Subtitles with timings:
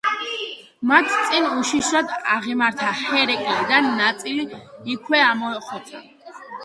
[0.91, 4.47] მათ წინ უშიშრად აღიმართა ჰერაკლე და ნაწილი
[4.95, 6.03] იქვე ამოხოცა.